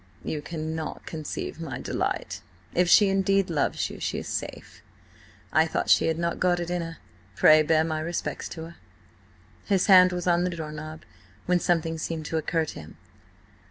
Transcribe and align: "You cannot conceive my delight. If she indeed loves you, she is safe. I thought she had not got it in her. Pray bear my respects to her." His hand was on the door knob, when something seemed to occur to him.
"You 0.23 0.41
cannot 0.41 1.05
conceive 1.05 1.61
my 1.61 1.79
delight. 1.79 2.41
If 2.73 2.89
she 2.89 3.07
indeed 3.07 3.51
loves 3.51 3.87
you, 3.91 3.99
she 3.99 4.17
is 4.17 4.27
safe. 4.27 4.81
I 5.53 5.67
thought 5.67 5.91
she 5.91 6.07
had 6.07 6.17
not 6.17 6.39
got 6.39 6.59
it 6.59 6.71
in 6.71 6.81
her. 6.81 6.97
Pray 7.35 7.61
bear 7.61 7.83
my 7.83 7.99
respects 7.99 8.49
to 8.49 8.63
her." 8.63 8.75
His 9.65 9.85
hand 9.85 10.11
was 10.11 10.25
on 10.25 10.43
the 10.43 10.49
door 10.49 10.71
knob, 10.71 11.03
when 11.45 11.59
something 11.59 11.99
seemed 11.99 12.25
to 12.25 12.37
occur 12.37 12.65
to 12.65 12.79
him. 12.79 12.97